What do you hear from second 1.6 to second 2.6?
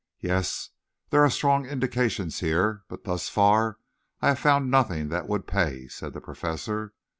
indications